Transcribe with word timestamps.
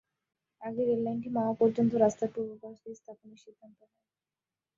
আগে 0.61 0.81
রেললাইনটি 0.85 1.29
মাওয়া 1.35 1.53
পর্যন্ত 1.59 1.91
রাস্তার 1.95 2.29
পূর্ব 2.33 2.51
পাশ 2.61 2.75
দিয়ে 2.83 2.97
স্থাপনের 2.99 3.39
সিদ্ধান্ত 3.43 3.79
হয়। 3.81 3.95